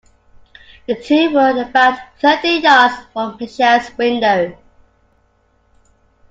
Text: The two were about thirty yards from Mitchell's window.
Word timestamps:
The 0.87 0.95
two 0.99 1.29
were 1.31 1.61
about 1.61 1.99
thirty 2.19 2.53
yards 2.59 2.95
from 3.13 3.37
Mitchell's 3.39 3.95
window. 3.99 4.57